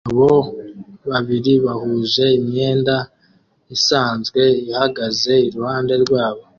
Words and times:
Abagabo 0.09 0.37
babiri 1.09 1.53
bahuje 1.65 2.25
imyenda 2.39 2.95
isanzwe 3.75 4.41
ihagaze 4.69 5.33
iruhande 5.47 5.93
rwabo 6.03 6.43